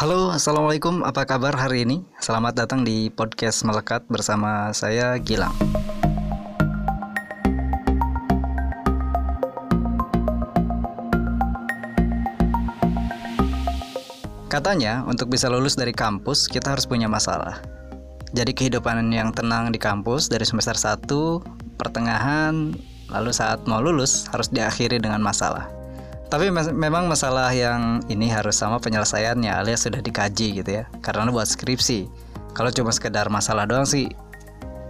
Halo, 0.00 0.32
assalamualaikum. 0.32 1.04
Apa 1.04 1.28
kabar 1.28 1.52
hari 1.52 1.84
ini? 1.84 2.00
Selamat 2.24 2.56
datang 2.56 2.88
di 2.88 3.12
podcast 3.12 3.60
Melekat 3.68 4.00
bersama 4.08 4.72
saya 4.72 5.20
Gilang. 5.20 5.52
Katanya, 14.48 15.04
untuk 15.04 15.28
bisa 15.28 15.52
lulus 15.52 15.76
dari 15.76 15.92
kampus, 15.92 16.48
kita 16.48 16.72
harus 16.72 16.88
punya 16.88 17.04
masalah. 17.04 17.60
Jadi 18.32 18.56
kehidupan 18.56 19.04
yang 19.12 19.36
tenang 19.36 19.68
di 19.68 19.76
kampus 19.76 20.32
dari 20.32 20.48
semester 20.48 20.80
1, 20.80 21.76
pertengahan, 21.76 22.72
lalu 23.12 23.36
saat 23.36 23.68
mau 23.68 23.84
lulus 23.84 24.24
harus 24.32 24.48
diakhiri 24.48 24.96
dengan 24.96 25.20
masalah. 25.20 25.79
Tapi 26.30 26.46
mes 26.54 26.70
memang 26.70 27.10
masalah 27.10 27.50
yang 27.50 28.06
ini 28.06 28.30
harus 28.30 28.54
sama 28.54 28.78
penyelesaiannya 28.78 29.50
alias 29.50 29.82
sudah 29.82 29.98
dikaji 29.98 30.62
gitu 30.62 30.70
ya. 30.70 30.86
Karena 31.02 31.26
buat 31.26 31.50
skripsi. 31.50 32.06
Kalau 32.54 32.70
cuma 32.70 32.94
sekedar 32.94 33.26
masalah 33.26 33.66
doang 33.66 33.86
sih 33.86 34.10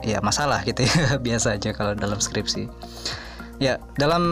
ya 0.01 0.21
masalah 0.25 0.65
gitu 0.65 0.85
ya 0.85 1.17
biasa 1.27 1.57
aja 1.57 1.73
kalau 1.73 1.97
dalam 1.97 2.21
skripsi. 2.21 2.69
Ya, 3.61 3.77
dalam 4.01 4.25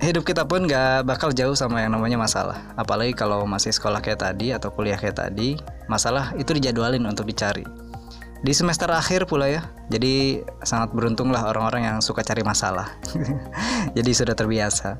hidup 0.00 0.24
kita 0.24 0.48
pun 0.48 0.64
gak 0.64 1.04
bakal 1.04 1.36
jauh 1.36 1.52
sama 1.52 1.84
yang 1.84 1.92
namanya 1.92 2.16
masalah. 2.16 2.64
Apalagi 2.80 3.12
kalau 3.12 3.44
masih 3.44 3.76
sekolah 3.76 4.00
kayak 4.00 4.24
tadi 4.24 4.56
atau 4.56 4.72
kuliah 4.72 4.96
kayak 4.96 5.20
tadi, 5.20 5.60
masalah 5.84 6.32
itu 6.40 6.56
dijadwalin 6.56 7.04
untuk 7.04 7.28
dicari. 7.28 7.60
Di 8.40 8.56
semester 8.56 8.88
akhir 8.88 9.28
pula 9.28 9.52
ya, 9.52 9.68
jadi 9.92 10.40
sangat 10.64 10.96
beruntung 10.96 11.28
lah 11.28 11.44
orang-orang 11.44 11.92
yang 11.92 11.96
suka 12.00 12.24
cari 12.24 12.40
masalah. 12.40 12.96
jadi 13.96 14.10
sudah 14.16 14.32
terbiasa. 14.32 14.96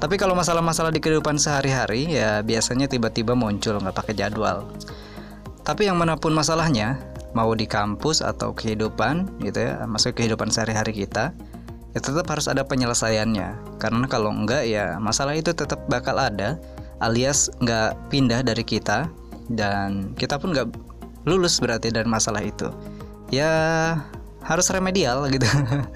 Tapi 0.00 0.16
kalau 0.16 0.32
masalah-masalah 0.32 0.88
di 0.88 0.98
kehidupan 1.04 1.36
sehari-hari 1.36 2.08
ya 2.08 2.40
biasanya 2.40 2.88
tiba-tiba 2.88 3.36
muncul 3.36 3.76
nggak 3.76 3.92
pakai 3.92 4.16
jadwal. 4.16 4.64
Tapi 5.60 5.92
yang 5.92 6.00
mana 6.00 6.16
pun 6.16 6.32
masalahnya, 6.32 6.96
mau 7.36 7.52
di 7.52 7.68
kampus 7.68 8.24
atau 8.24 8.56
kehidupan 8.56 9.28
gitu 9.44 9.60
ya, 9.60 9.84
masuk 9.84 10.16
kehidupan 10.16 10.48
sehari-hari 10.48 10.96
kita, 10.96 11.36
ya 11.92 12.00
tetap 12.00 12.24
harus 12.32 12.48
ada 12.48 12.64
penyelesaiannya. 12.64 13.76
Karena 13.76 14.08
kalau 14.08 14.32
enggak 14.32 14.64
ya 14.64 14.96
masalah 14.96 15.36
itu 15.36 15.52
tetap 15.52 15.84
bakal 15.92 16.16
ada 16.16 16.56
alias 17.04 17.52
nggak 17.60 18.08
pindah 18.08 18.40
dari 18.40 18.64
kita 18.64 19.04
dan 19.52 20.16
kita 20.16 20.40
pun 20.40 20.56
nggak 20.56 20.72
lulus 21.28 21.60
berarti 21.60 21.92
dari 21.92 22.08
masalah 22.08 22.40
itu. 22.40 22.72
Ya 23.28 23.52
harus 24.40 24.66
remedial 24.72 25.28
gitu 25.28 25.44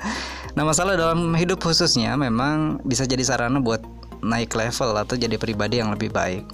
nah 0.55 0.63
masalah 0.63 0.95
dalam 0.95 1.35
hidup 1.35 1.59
khususnya 1.63 2.15
memang 2.15 2.79
bisa 2.87 3.07
jadi 3.07 3.23
sarana 3.27 3.59
buat 3.59 3.83
naik 4.23 4.55
level 4.55 4.95
atau 4.97 5.15
jadi 5.19 5.35
pribadi 5.37 5.83
yang 5.83 5.91
lebih 5.91 6.15
baik 6.15 6.47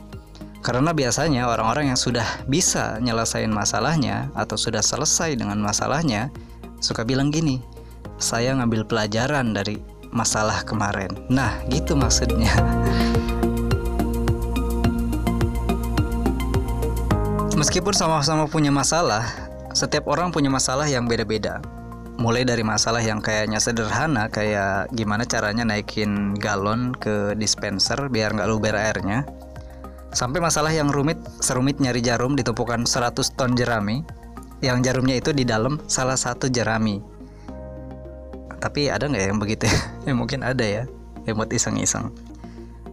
karena 0.61 0.93
biasanya 0.93 1.48
orang-orang 1.48 1.93
yang 1.93 2.01
sudah 2.01 2.25
bisa 2.45 3.01
nyelesain 3.01 3.48
masalahnya 3.48 4.28
atau 4.37 4.61
sudah 4.61 4.84
selesai 4.84 5.37
dengan 5.37 5.61
masalahnya 5.61 6.28
suka 6.81 7.05
bilang 7.05 7.33
gini 7.33 7.61
saya 8.21 8.53
ngambil 8.53 8.84
pelajaran 8.84 9.56
dari 9.56 9.81
masalah 10.12 10.61
kemarin. 10.67 11.09
Nah, 11.33 11.56
gitu 11.73 11.97
maksudnya. 11.97 12.53
Meskipun 17.61 17.93
sama-sama 17.93 18.45
punya 18.48 18.73
masalah, 18.73 19.25
setiap 19.73 20.09
orang 20.09 20.33
punya 20.33 20.48
masalah 20.53 20.89
yang 20.89 21.09
beda-beda. 21.09 21.61
Mulai 22.21 22.45
dari 22.45 22.61
masalah 22.61 23.01
yang 23.01 23.25
kayaknya 23.25 23.57
sederhana, 23.57 24.29
kayak 24.29 24.93
gimana 24.93 25.25
caranya 25.25 25.65
naikin 25.65 26.37
galon 26.37 26.93
ke 26.93 27.33
dispenser 27.33 27.97
biar 28.12 28.37
nggak 28.37 28.45
luber 28.45 28.77
airnya, 28.77 29.25
sampai 30.12 30.37
masalah 30.45 30.69
yang 30.69 30.93
rumit, 30.93 31.17
serumit 31.41 31.81
nyari 31.81 32.05
jarum 32.05 32.37
di 32.37 32.45
tumpukan 32.45 32.85
100 32.85 33.25
ton 33.41 33.57
jerami, 33.57 34.05
yang 34.61 34.85
jarumnya 34.85 35.17
itu 35.17 35.33
di 35.33 35.49
dalam 35.49 35.81
salah 35.89 36.21
satu 36.21 36.53
jerami. 36.53 37.01
Tapi 38.61 38.93
ada 38.93 39.09
nggak 39.09 39.25
yang 39.25 39.41
begitu? 39.41 39.65
Ya 40.05 40.12
mungkin 40.12 40.44
ada 40.44 40.65
ya 40.65 40.84
buat 41.33 41.49
iseng-iseng. 41.49 42.12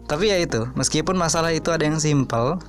Tapi 0.08 0.32
ya 0.32 0.40
itu 0.40 0.72
meskipun 0.80 1.20
masalah 1.20 1.52
itu 1.52 1.68
ada 1.68 1.84
yang 1.84 2.00
simple 2.00 2.64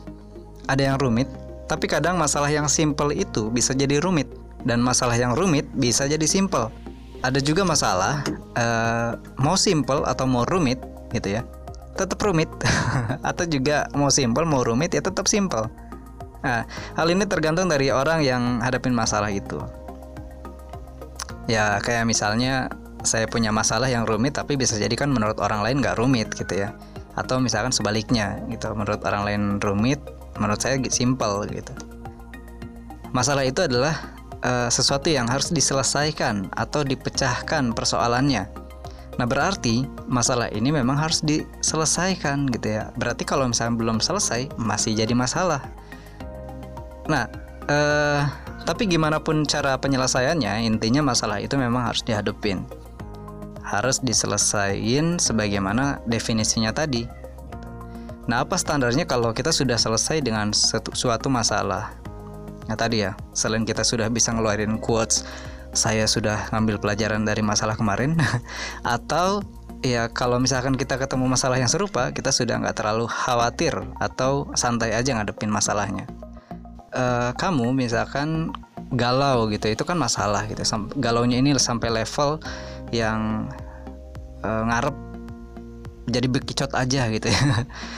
ada 0.69 0.83
yang 0.83 0.97
rumit 1.01 1.27
tapi 1.69 1.89
kadang 1.89 2.21
masalah 2.21 2.49
yang 2.53 2.67
simple 2.67 3.15
itu 3.15 3.49
bisa 3.49 3.73
jadi 3.73 4.01
rumit 4.03 4.29
dan 4.67 4.83
masalah 4.83 5.15
yang 5.15 5.37
rumit 5.37 5.67
bisa 5.77 6.09
jadi 6.09 6.25
simple. 6.25 6.73
Ada 7.19 7.43
juga 7.43 7.67
masalah 7.67 8.23
uh, 8.55 9.19
mau 9.43 9.59
simple 9.59 10.07
atau 10.07 10.25
mau 10.27 10.47
rumit 10.47 10.79
gitu 11.11 11.39
ya. 11.39 11.43
Tetap 11.99 12.19
rumit. 12.23 12.47
Atau 13.29 13.51
juga 13.51 13.91
mau 13.99 14.07
simple 14.07 14.47
mau 14.47 14.63
rumit 14.63 14.95
ya 14.95 15.03
tetap 15.03 15.27
simple. 15.27 15.67
Nah 16.47 16.63
hal 16.95 17.07
ini 17.11 17.27
tergantung 17.27 17.67
dari 17.67 17.91
orang 17.91 18.23
yang 18.23 18.63
hadapin 18.63 18.95
masalah 18.95 19.35
itu. 19.35 19.59
Ya 21.51 21.83
kayak 21.83 22.07
misalnya 22.07 22.71
saya 23.03 23.27
punya 23.27 23.51
masalah 23.51 23.91
yang 23.91 24.07
rumit 24.07 24.39
tapi 24.39 24.55
bisa 24.55 24.79
jadi 24.79 24.95
kan 24.95 25.11
menurut 25.11 25.43
orang 25.43 25.67
lain 25.67 25.83
nggak 25.83 25.99
rumit 25.99 26.31
gitu 26.39 26.55
ya. 26.55 26.71
Atau 27.19 27.43
misalkan 27.43 27.75
sebaliknya 27.75 28.39
gitu. 28.47 28.71
Menurut 28.79 29.03
orang 29.03 29.27
lain 29.27 29.43
rumit 29.59 29.99
menurut 30.39 30.63
saya 30.63 30.79
simple 30.87 31.51
gitu. 31.51 31.75
Masalah 33.11 33.43
itu 33.43 33.67
adalah 33.67 34.18
uh, 34.45 34.69
sesuatu 34.71 35.09
yang 35.09 35.27
harus 35.27 35.51
diselesaikan 35.51 36.51
atau 36.55 36.85
dipecahkan 36.85 37.73
persoalannya 37.73 38.47
nah 39.19 39.27
berarti 39.27 39.83
masalah 40.07 40.47
ini 40.55 40.71
memang 40.71 40.95
harus 40.95 41.19
diselesaikan 41.27 42.47
gitu 42.55 42.79
ya 42.79 42.95
berarti 42.95 43.27
kalau 43.27 43.51
misalnya 43.51 43.75
belum 43.75 43.99
selesai 43.99 44.55
masih 44.55 44.95
jadi 44.95 45.15
masalah 45.15 45.63
nah 47.11 47.27
uh, 47.67 48.23
tapi 48.63 48.87
gimana 48.87 49.19
pun 49.19 49.43
cara 49.49 49.75
penyelesaiannya 49.81 50.67
intinya 50.67 51.03
masalah 51.03 51.43
itu 51.43 51.59
memang 51.59 51.83
harus 51.91 52.07
dihadupin 52.07 52.63
harus 53.69 54.01
diselesaikan 54.01 55.21
sebagaimana 55.21 56.01
definisinya 56.09 56.73
tadi. 56.73 57.05
Nah, 58.29 58.45
apa 58.45 58.57
standarnya 58.57 59.05
kalau 59.05 59.33
kita 59.37 59.53
sudah 59.53 59.77
selesai 59.77 60.25
dengan 60.25 60.53
suatu 60.93 61.29
masalah? 61.29 61.97
Nah, 62.69 62.77
tadi 62.77 63.03
ya, 63.03 63.17
selain 63.33 63.65
kita 63.65 63.83
sudah 63.83 64.07
bisa 64.13 64.31
ngeluarin 64.31 64.77
quotes, 64.79 65.25
saya 65.73 66.05
sudah 66.05 66.53
ngambil 66.53 66.81
pelajaran 66.81 67.25
dari 67.25 67.41
masalah 67.41 67.75
kemarin, 67.75 68.15
atau 68.97 69.41
ya 69.81 70.11
kalau 70.13 70.37
misalkan 70.37 70.77
kita 70.77 71.01
ketemu 71.01 71.25
masalah 71.27 71.57
yang 71.57 71.71
serupa, 71.71 72.13
kita 72.13 72.29
sudah 72.29 72.61
nggak 72.61 72.77
terlalu 72.77 73.09
khawatir 73.09 73.73
atau 73.99 74.53
santai 74.53 74.93
aja 74.93 75.17
ngadepin 75.17 75.49
masalahnya. 75.49 76.05
Uh, 76.93 77.33
kamu 77.37 77.73
misalkan 77.77 78.53
galau 78.93 79.49
gitu, 79.53 79.69
itu 79.69 79.85
kan 79.85 79.97
masalah 79.97 80.45
gitu. 80.49 80.65
Galaunya 80.97 81.41
ini 81.41 81.53
sampai 81.57 81.93
level 81.93 82.41
yang 82.93 83.53
uh, 84.45 84.63
ngarep 84.69 84.97
jadi 86.09 86.27
bekicot 86.27 86.73
aja 86.73 87.13
gitu 87.13 87.29
ya 87.29 87.41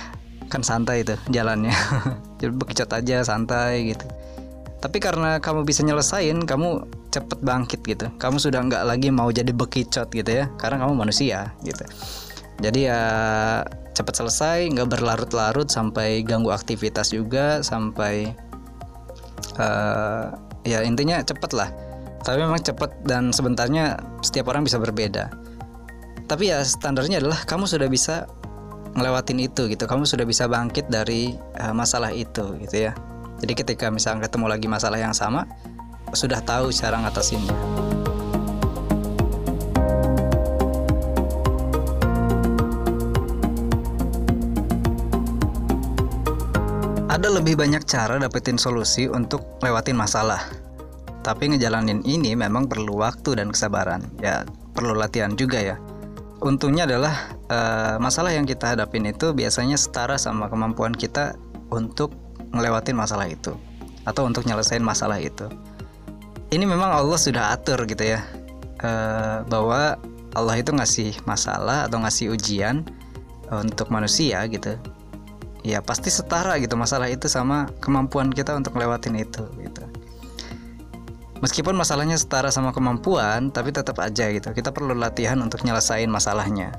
kan 0.53 0.67
santai 0.67 1.07
itu 1.07 1.15
jalannya 1.31 1.73
jadi 2.43 2.53
bekicot 2.53 2.91
aja 2.91 3.23
santai 3.23 3.95
gitu 3.95 4.07
tapi 4.81 4.97
karena 4.97 5.37
kamu 5.45 5.69
bisa 5.69 5.85
nyelesain 5.85 6.41
kamu 6.49 6.89
cepet 7.13 7.39
bangkit 7.45 7.81
gitu. 7.85 8.09
Kamu 8.17 8.41
sudah 8.41 8.65
nggak 8.65 8.85
lagi 8.89 9.13
mau 9.13 9.29
jadi 9.29 9.53
bekicot 9.53 10.09
gitu 10.09 10.31
ya. 10.33 10.49
Karena 10.57 10.81
kamu 10.89 10.97
manusia 10.97 11.53
gitu. 11.61 11.85
Jadi 12.65 12.89
ya 12.89 13.03
cepet 13.93 14.15
selesai 14.17 14.73
nggak 14.73 14.89
berlarut-larut 14.89 15.69
sampai 15.69 16.25
ganggu 16.25 16.49
aktivitas 16.49 17.13
juga 17.13 17.61
sampai 17.61 18.33
uh, 19.61 20.33
ya 20.65 20.81
intinya 20.81 21.21
cepet 21.21 21.53
lah. 21.53 21.69
Tapi 22.25 22.41
memang 22.41 22.65
cepet 22.65 23.05
dan 23.05 23.37
sebentarnya 23.37 24.01
setiap 24.25 24.49
orang 24.49 24.65
bisa 24.65 24.81
berbeda. 24.81 25.29
Tapi 26.25 26.57
ya 26.57 26.65
standarnya 26.65 27.21
adalah 27.21 27.45
kamu 27.45 27.69
sudah 27.69 27.89
bisa 27.93 28.25
ngelewatin 28.97 29.45
itu 29.45 29.69
gitu. 29.69 29.85
Kamu 29.85 30.09
sudah 30.09 30.25
bisa 30.25 30.49
bangkit 30.49 30.89
dari 30.89 31.37
uh, 31.61 31.77
masalah 31.77 32.17
itu 32.17 32.57
gitu 32.65 32.89
ya 32.89 32.97
jadi 33.41 33.53
ketika 33.57 33.89
misalnya 33.89 34.29
ketemu 34.29 34.47
lagi 34.47 34.69
masalah 34.69 35.01
yang 35.01 35.17
sama 35.17 35.49
sudah 36.13 36.39
tahu 36.45 36.71
cara 36.71 37.01
ngatasinnya 37.03 37.57
ada 47.09 47.29
lebih 47.33 47.59
banyak 47.59 47.83
cara 47.89 48.21
dapetin 48.23 48.61
solusi 48.61 49.11
untuk 49.11 49.43
lewatin 49.65 49.97
masalah 49.97 50.71
tapi 51.21 51.53
ngejalanin 51.53 52.01
ini 52.09 52.33
memang 52.33 52.65
perlu 52.65 52.97
waktu 53.05 53.37
dan 53.37 53.53
kesabaran. 53.53 54.01
Ya, 54.25 54.49
perlu 54.73 54.97
latihan 54.97 55.37
juga 55.37 55.61
ya. 55.61 55.77
Untungnya 56.41 56.89
adalah 56.89 57.37
uh, 57.53 58.01
masalah 58.01 58.33
yang 58.33 58.49
kita 58.49 58.73
hadapin 58.73 59.05
itu 59.05 59.37
biasanya 59.37 59.77
setara 59.77 60.17
sama 60.17 60.49
kemampuan 60.49 60.97
kita 60.97 61.37
untuk 61.69 62.17
ngelewatin 62.51 62.97
masalah 62.97 63.27
itu 63.31 63.55
atau 64.05 64.27
untuk 64.27 64.47
nyelesain 64.47 64.83
masalah 64.83 65.21
itu. 65.21 65.47
Ini 66.51 66.67
memang 66.67 66.91
Allah 66.91 67.19
sudah 67.19 67.55
atur 67.55 67.87
gitu 67.87 68.03
ya. 68.03 68.21
Uh, 68.81 69.45
bahwa 69.47 70.01
Allah 70.33 70.57
itu 70.57 70.73
ngasih 70.73 71.21
masalah 71.29 71.85
atau 71.85 72.01
ngasih 72.01 72.33
ujian 72.33 72.87
untuk 73.51 73.91
manusia 73.91 74.47
gitu 74.47 74.79
ya 75.67 75.85
pasti 75.85 76.09
setara 76.09 76.57
gitu 76.63 76.79
masalah 76.79 77.11
itu 77.11 77.29
sama 77.29 77.69
kemampuan 77.83 78.33
kita 78.33 78.57
untuk 78.57 78.79
lewatin 78.79 79.19
itu 79.19 79.45
gitu 79.61 79.85
meskipun 81.45 81.77
masalahnya 81.77 82.17
setara 82.17 82.49
sama 82.49 82.73
kemampuan 82.73 83.53
tapi 83.53 83.75
tetap 83.75 83.99
aja 84.01 84.33
gitu 84.33 84.55
kita 84.57 84.73
perlu 84.73 84.97
latihan 84.97 85.37
untuk 85.43 85.61
nyelesain 85.67 86.09
masalahnya 86.09 86.73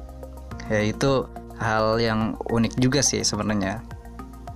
ya 0.72 0.82
itu 0.82 1.28
hal 1.62 2.02
yang 2.02 2.40
unik 2.50 2.74
juga 2.82 3.06
sih 3.06 3.22
sebenarnya 3.22 3.86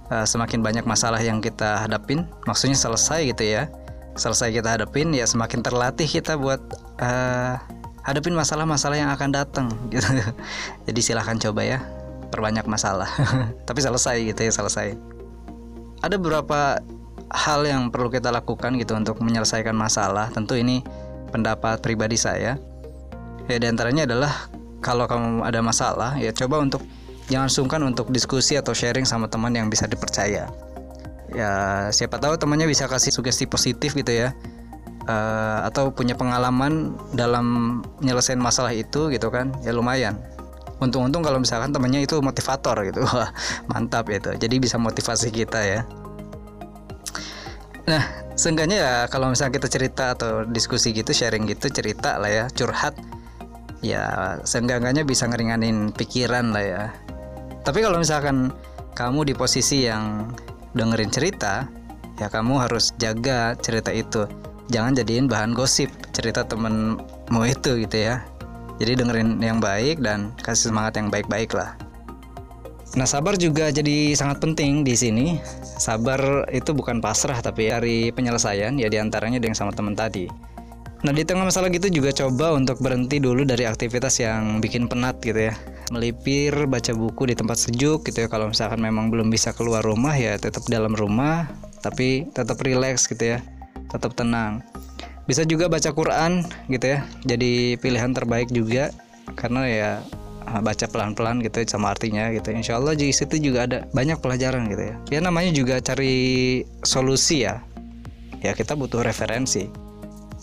uh, 0.09 0.25
semakin 0.25 0.61
banyak 0.61 0.85
masalah 0.87 1.21
yang 1.21 1.39
kita 1.41 1.81
hadapin 1.81 2.25
maksudnya 2.49 2.77
selesai 2.77 3.31
gitu 3.33 3.43
ya 3.45 3.69
selesai 4.15 4.55
kita 4.55 4.79
hadapin 4.79 5.11
ya 5.11 5.27
semakin 5.27 5.59
terlatih 5.59 6.07
kita 6.07 6.39
buat 6.39 6.63
uh, 7.03 7.59
hadapin 8.05 8.37
masalah-masalah 8.37 8.95
yang 8.95 9.11
akan 9.11 9.29
datang 9.33 9.67
gitu. 9.93 10.07
Jadi 10.87 10.99
silahkan 11.01 11.35
coba 11.41 11.65
ya 11.65 11.79
perbanyak 12.29 12.63
masalah. 12.69 13.09
Tapi 13.67 13.79
selesai 13.81 14.15
gitu 14.23 14.41
ya 14.45 14.51
selesai. 14.53 14.95
Ada 16.05 16.21
beberapa 16.21 16.79
hal 17.33 17.65
yang 17.65 17.89
perlu 17.89 18.13
kita 18.13 18.29
lakukan 18.29 18.77
gitu 18.77 18.93
untuk 18.93 19.17
menyelesaikan 19.19 19.73
masalah. 19.73 20.29
Tentu 20.29 20.53
ini 20.55 20.85
pendapat 21.33 21.81
pribadi 21.81 22.15
saya. 22.15 22.61
Ya 23.49 23.57
di 23.57 23.67
antaranya 23.67 24.05
adalah 24.05 24.47
kalau 24.79 25.09
kamu 25.09 25.41
ada 25.41 25.59
masalah 25.65 26.13
ya 26.21 26.29
coba 26.29 26.61
untuk 26.61 26.85
jangan 27.29 27.49
sungkan 27.49 27.81
untuk 27.81 28.13
diskusi 28.13 28.57
atau 28.57 28.73
sharing 28.73 29.05
sama 29.05 29.25
teman 29.25 29.53
yang 29.53 29.67
bisa 29.69 29.89
dipercaya. 29.89 30.49
Ya 31.33 31.51
siapa 31.89 32.21
tahu 32.21 32.37
temannya 32.37 32.69
bisa 32.69 32.85
kasih 32.85 33.09
sugesti 33.09 33.49
positif 33.49 33.97
gitu 33.97 34.13
ya. 34.13 34.31
Uh, 35.05 35.61
atau 35.69 35.93
punya 35.93 36.17
pengalaman 36.17 36.97
dalam 37.13 37.77
menyelesaikan 38.01 38.41
masalah 38.41 38.73
itu 38.73 39.09
gitu 39.09 39.29
kan. 39.33 39.53
Ya 39.65 39.73
lumayan. 39.73 40.17
Untung-untung 40.81 41.23
kalau 41.23 41.39
misalkan 41.39 41.71
temennya 41.73 42.03
itu 42.05 42.17
motivator 42.21 42.77
gitu. 42.85 43.01
Wah 43.13 43.29
mantap 43.69 44.09
itu. 44.13 44.33
Jadi 44.37 44.55
bisa 44.61 44.77
motivasi 44.77 45.29
kita 45.33 45.61
ya. 45.61 45.81
Nah 47.85 48.01
seenggaknya 48.33 48.77
ya 48.81 48.93
kalau 49.09 49.29
misalnya 49.29 49.61
kita 49.61 49.69
cerita 49.69 50.05
atau 50.17 50.43
diskusi 50.49 50.89
gitu 50.91 51.13
sharing 51.13 51.45
gitu 51.49 51.69
cerita 51.69 52.17
lah 52.17 52.29
ya 52.29 52.45
curhat. 52.53 52.97
Ya 53.85 54.37
seenggaknya 54.41 55.05
bisa 55.05 55.29
ngeringanin 55.29 55.93
pikiran 55.93 56.49
lah 56.49 56.65
ya 56.65 56.83
tapi 57.65 57.81
kalau 57.81 57.97
misalkan 57.99 58.53
kamu 58.93 59.27
di 59.27 59.33
posisi 59.33 59.89
yang 59.89 60.29
dengerin 60.77 61.11
cerita 61.11 61.67
ya 62.21 62.31
kamu 62.31 62.61
harus 62.61 62.93
jaga 63.01 63.57
cerita 63.59 63.91
itu 63.91 64.23
jangan 64.71 64.95
jadiin 64.95 65.27
bahan 65.27 65.51
gosip 65.51 65.91
cerita 66.15 66.47
temenmu 66.47 67.41
itu 67.43 67.83
gitu 67.83 67.97
ya 67.97 68.23
jadi 68.75 68.99
dengerin 68.99 69.39
yang 69.39 69.63
baik 69.63 70.03
dan 70.03 70.35
kasih 70.43 70.71
semangat 70.71 70.99
yang 70.99 71.07
baik-baik 71.07 71.55
lah. 71.55 71.79
Nah, 72.95 73.07
sabar 73.07 73.35
juga 73.35 73.71
jadi 73.71 74.15
sangat 74.15 74.39
penting 74.39 74.83
di 74.87 74.95
sini. 74.95 75.25
Sabar 75.63 76.47
itu 76.51 76.71
bukan 76.71 77.03
pasrah 77.03 77.39
tapi 77.43 77.71
dari 77.71 78.11
penyelesaian 78.11 78.79
ya 78.79 78.87
di 78.87 78.99
antaranya 78.99 79.39
dengan 79.39 79.55
sama 79.55 79.75
teman 79.75 79.95
tadi. 79.95 80.27
Nah, 81.03 81.11
di 81.11 81.23
tengah 81.27 81.47
masalah 81.47 81.67
gitu 81.71 81.91
juga 81.91 82.15
coba 82.15 82.55
untuk 82.55 82.79
berhenti 82.79 83.19
dulu 83.19 83.43
dari 83.43 83.67
aktivitas 83.67 84.19
yang 84.23 84.63
bikin 84.63 84.87
penat 84.87 85.19
gitu 85.19 85.51
ya. 85.51 85.55
Melipir, 85.93 86.65
baca 86.65 86.91
buku 86.97 87.29
di 87.29 87.35
tempat 87.37 87.61
sejuk 87.61 88.09
gitu 88.09 88.25
ya. 88.25 88.27
Kalau 88.31 88.49
misalkan 88.49 88.81
memang 88.81 89.13
belum 89.13 89.29
bisa 89.29 89.53
keluar 89.53 89.85
rumah 89.85 90.17
ya 90.17 90.33
tetap 90.41 90.65
dalam 90.65 90.97
rumah, 90.97 91.45
tapi 91.85 92.25
tetap 92.33 92.57
rileks 92.65 93.05
gitu 93.05 93.37
ya. 93.37 93.39
Tetap 93.93 94.17
tenang. 94.17 94.65
Bisa 95.29 95.45
juga 95.45 95.69
baca 95.69 95.93
Quran 95.93 96.41
gitu 96.73 96.97
ya. 96.97 97.05
Jadi 97.29 97.77
pilihan 97.77 98.17
terbaik 98.17 98.49
juga. 98.49 98.89
Karena 99.37 99.61
ya 99.69 99.91
ah, 100.49 100.61
baca 100.61 100.89
pelan-pelan 100.89 101.45
gitu 101.45 101.61
ya, 101.61 101.65
sama 101.69 101.93
artinya 101.93 102.33
gitu. 102.33 102.49
Insya 102.49 102.81
Allah 102.81 102.97
di 102.97 103.13
situ 103.13 103.37
juga 103.37 103.69
ada 103.69 103.85
banyak 103.93 104.17
pelajaran 104.21 104.65
gitu 104.73 104.89
ya. 104.89 104.95
Ya 105.13 105.19
namanya 105.21 105.53
juga 105.53 105.77
cari 105.85 106.65
solusi 106.81 107.45
ya. 107.45 107.61
Ya 108.41 108.57
kita 108.57 108.73
butuh 108.73 109.05
referensi. 109.05 109.69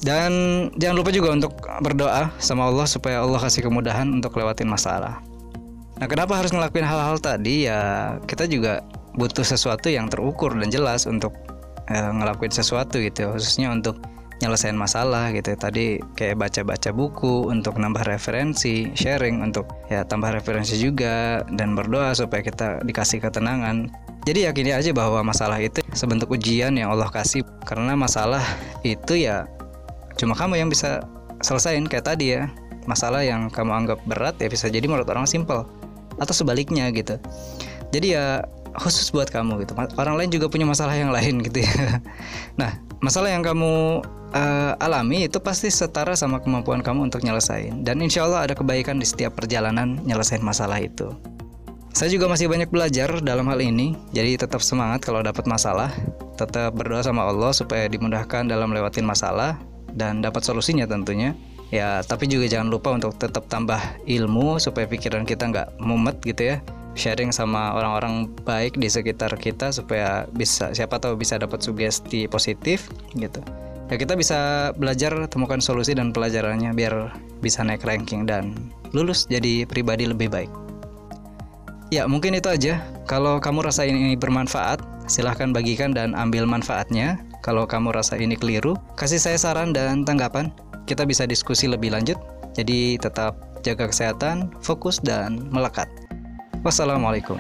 Dan 0.03 0.33
jangan 0.79 0.99
lupa 0.99 1.15
juga 1.15 1.31
untuk 1.31 1.55
berdoa 1.83 2.31
sama 2.43 2.67
Allah 2.67 2.91
supaya 2.91 3.23
Allah 3.23 3.38
kasih 3.38 3.71
kemudahan 3.71 4.11
untuk 4.11 4.35
lewatin 4.35 4.67
masalah 4.67 5.23
nah 6.00 6.06
kenapa 6.09 6.39
harus 6.39 6.50
ngelakuin 6.53 6.87
hal-hal 6.87 7.17
tadi? 7.21 7.69
Ya 7.69 8.17
kita 8.25 8.49
juga 8.49 8.85
butuh 9.17 9.44
sesuatu 9.44 9.93
yang 9.93 10.09
terukur 10.09 10.56
dan 10.56 10.73
jelas 10.73 11.05
untuk 11.05 11.37
eh, 11.89 12.11
ngelakuin 12.12 12.53
sesuatu 12.53 13.00
gitu. 13.00 13.33
Khususnya 13.33 13.73
untuk 13.73 14.00
nyelesain 14.43 14.75
masalah 14.75 15.31
gitu. 15.31 15.55
Tadi 15.55 16.03
kayak 16.19 16.43
baca-baca 16.43 16.91
buku 16.91 17.47
untuk 17.47 17.79
nambah 17.79 18.03
referensi 18.03 18.91
sharing 18.99 19.39
untuk 19.39 19.71
ya 19.87 20.03
tambah 20.03 20.35
referensi 20.35 20.75
juga 20.83 21.47
dan 21.55 21.79
berdoa 21.79 22.11
supaya 22.19 22.43
kita 22.43 22.83
dikasih 22.83 23.23
ketenangan. 23.23 23.87
Jadi 24.27 24.47
yakini 24.47 24.71
aja 24.75 24.91
bahwa 24.95 25.23
masalah 25.23 25.59
itu 25.62 25.83
sebentuk 25.95 26.31
ujian 26.35 26.75
yang 26.75 26.91
Allah 26.91 27.11
kasih. 27.11 27.47
Karena 27.62 27.95
masalah 27.95 28.43
itu 28.83 29.15
ya 29.15 29.47
cuma 30.19 30.35
kamu 30.35 30.59
yang 30.59 30.69
bisa 30.69 31.06
selesain 31.38 31.87
kayak 31.87 32.11
tadi 32.11 32.35
ya. 32.38 32.50
Masalah 32.91 33.23
yang 33.23 33.47
kamu 33.47 33.87
anggap 33.87 34.03
berat 34.11 34.35
ya 34.43 34.50
bisa 34.50 34.67
jadi 34.67 34.83
menurut 34.91 35.06
orang 35.06 35.23
simple 35.23 35.81
atau 36.23 36.33
sebaliknya 36.33 36.87
gitu. 36.95 37.19
Jadi 37.91 38.15
ya 38.17 38.47
khusus 38.79 39.13
buat 39.13 39.29
kamu 39.29 39.67
gitu. 39.67 39.77
Orang 39.99 40.17
lain 40.17 40.33
juga 40.33 40.49
punya 40.49 40.65
masalah 40.65 40.97
yang 40.97 41.13
lain 41.13 41.43
gitu 41.45 41.61
ya. 41.61 42.01
Nah 42.61 42.79
masalah 43.03 43.35
yang 43.35 43.45
kamu 43.45 44.01
uh, 44.33 44.73
alami 44.81 45.29
itu 45.29 45.39
pasti 45.43 45.69
setara 45.69 46.17
sama 46.17 46.41
kemampuan 46.41 46.81
kamu 46.81 47.13
untuk 47.13 47.21
nyelesain. 47.21 47.85
Dan 47.85 48.01
insya 48.01 48.25
Allah 48.25 48.49
ada 48.49 48.55
kebaikan 48.57 48.97
di 48.97 49.07
setiap 49.07 49.37
perjalanan 49.37 50.01
nyelesain 50.07 50.41
masalah 50.41 50.81
itu. 50.81 51.13
Saya 51.93 52.09
juga 52.09 52.25
masih 52.25 52.49
banyak 52.49 52.73
belajar 52.73 53.21
dalam 53.21 53.45
hal 53.53 53.61
ini. 53.61 53.93
Jadi 54.17 54.41
tetap 54.41 54.65
semangat 54.65 55.05
kalau 55.05 55.21
dapat 55.21 55.45
masalah. 55.45 55.93
Tetap 56.41 56.73
berdoa 56.73 57.05
sama 57.05 57.29
Allah 57.29 57.53
supaya 57.53 57.85
dimudahkan 57.85 58.49
dalam 58.49 58.73
lewatin 58.73 59.05
masalah 59.05 59.61
dan 59.93 60.25
dapat 60.25 60.41
solusinya 60.41 60.89
tentunya 60.89 61.37
ya 61.73 62.05
tapi 62.05 62.29
juga 62.29 62.47
jangan 62.47 62.69
lupa 62.69 62.93
untuk 62.93 63.17
tetap 63.17 63.49
tambah 63.49 63.81
ilmu 64.05 64.61
supaya 64.61 64.85
pikiran 64.85 65.25
kita 65.25 65.49
nggak 65.49 65.69
mumet 65.81 66.21
gitu 66.23 66.55
ya 66.55 66.57
sharing 66.93 67.33
sama 67.33 67.73
orang-orang 67.73 68.29
baik 68.45 68.77
di 68.77 68.93
sekitar 68.93 69.33
kita 69.41 69.73
supaya 69.73 70.29
bisa 70.37 70.77
siapa 70.77 71.01
tahu 71.01 71.17
bisa 71.17 71.41
dapat 71.41 71.65
sugesti 71.65 72.29
positif 72.29 72.93
gitu 73.17 73.41
ya 73.89 73.97
kita 73.97 74.13
bisa 74.13 74.71
belajar 74.77 75.17
temukan 75.33 75.65
solusi 75.65 75.97
dan 75.97 76.13
pelajarannya 76.13 76.77
biar 76.77 77.17
bisa 77.41 77.65
naik 77.65 77.85
ranking 77.89 78.29
dan 78.29 78.53
lulus 78.93 79.25
jadi 79.27 79.65
pribadi 79.69 80.09
lebih 80.09 80.33
baik. 80.33 80.53
Ya 81.93 82.09
mungkin 82.09 82.33
itu 82.33 82.49
aja. 82.49 82.81
Kalau 83.05 83.37
kamu 83.37 83.69
rasa 83.69 83.85
ini 83.85 84.17
bermanfaat, 84.17 84.81
silahkan 85.13 85.53
bagikan 85.53 85.93
dan 85.93 86.17
ambil 86.17 86.49
manfaatnya. 86.49 87.21
Kalau 87.45 87.69
kamu 87.69 87.93
rasa 87.93 88.17
ini 88.17 88.33
keliru, 88.39 88.79
kasih 88.97 89.21
saya 89.21 89.37
saran 89.37 89.76
dan 89.76 90.09
tanggapan. 90.09 90.49
Kita 90.85 91.07
bisa 91.07 91.25
diskusi 91.27 91.71
lebih 91.71 91.95
lanjut. 91.95 92.19
Jadi 92.53 93.01
tetap 93.01 93.39
jaga 93.65 93.89
kesehatan, 93.89 94.53
fokus 94.61 95.01
dan 95.01 95.49
melekat. 95.49 95.89
Wassalamualaikum. 96.62 97.39